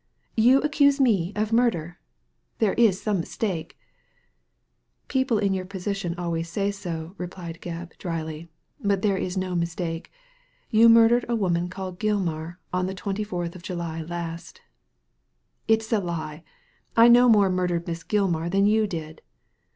[0.47, 1.99] "You accuse me of murder?
[2.57, 3.77] There is some mistake"
[5.09, 8.49] "People in your position always say so," replied Gebb, dryly;
[8.83, 10.11] but there is no mistake.
[10.71, 14.61] You murdered a woman called Gilmar on the twenty fourth of July last"
[15.67, 16.43] "It's a lie!
[16.97, 19.21] I no more murdered Miss Gilmar than you did."